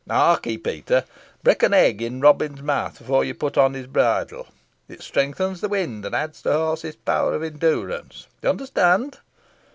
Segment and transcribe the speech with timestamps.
[0.09, 1.05] Harkee, Peter,
[1.43, 4.47] break an egg in Robin's mouth before you put on his bridle.
[4.89, 8.25] It strengthens the wind, and adds to a horse's power of endurance.
[8.41, 9.19] You understand?"